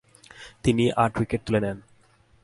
তিনি 0.63 0.83
আট 1.03 1.13
উইকেট 1.19 1.41
তুলে 1.45 1.59
নেন। 1.59 1.77